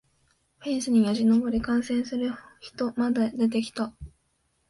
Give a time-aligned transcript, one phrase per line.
[0.57, 3.93] フェンスによじ登り観戦する人まで出てきた